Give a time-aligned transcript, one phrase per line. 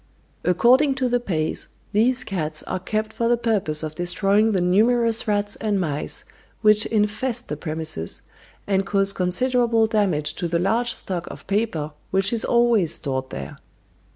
[0.43, 5.27] According to the Pays these cats are kept for the purpose of destroying the numerous
[5.27, 6.25] rats and mice
[6.63, 8.23] which infest the premises,
[8.65, 13.59] and cause considerable damage to the large stock of paper which is always stored there.